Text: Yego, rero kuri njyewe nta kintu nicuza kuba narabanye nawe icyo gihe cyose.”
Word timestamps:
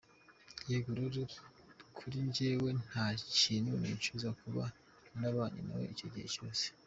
Yego, 0.69 0.89
rero 0.99 1.19
kuri 1.97 2.17
njyewe 2.27 2.69
nta 2.87 3.05
kintu 3.41 3.71
nicuza 3.81 4.29
kuba 4.41 4.63
narabanye 5.19 5.59
nawe 5.67 5.85
icyo 5.95 6.07
gihe 6.13 6.27
cyose.” 6.35 6.65